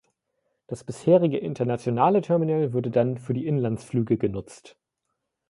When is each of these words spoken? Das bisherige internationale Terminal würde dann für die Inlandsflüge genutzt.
Das 0.65 0.83
bisherige 0.83 1.37
internationale 1.37 2.21
Terminal 2.23 2.73
würde 2.73 2.89
dann 2.89 3.19
für 3.19 3.35
die 3.35 3.45
Inlandsflüge 3.45 4.17
genutzt. 4.17 4.75